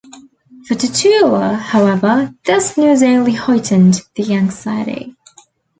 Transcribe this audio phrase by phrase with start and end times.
[0.67, 5.15] For "Tutuila", however, this news only heightened the anxiety.